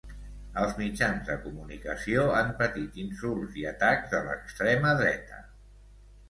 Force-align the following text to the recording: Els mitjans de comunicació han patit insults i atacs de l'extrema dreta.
Els 0.59 0.71
mitjans 0.77 1.27
de 1.27 1.35
comunicació 1.43 2.23
han 2.37 2.49
patit 2.63 2.97
insults 3.05 3.61
i 3.65 3.67
atacs 3.73 4.09
de 4.15 4.23
l'extrema 4.31 4.97
dreta. 5.03 5.41